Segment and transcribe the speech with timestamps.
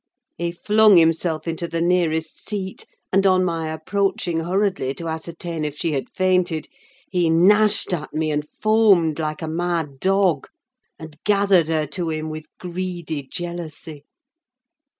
[0.39, 5.77] He flung himself into the nearest seat, and on my approaching hurriedly to ascertain if
[5.77, 6.67] she had fainted,
[7.11, 10.47] he gnashed at me, and foamed like a mad dog,
[10.97, 14.03] and gathered her to him with greedy jealousy.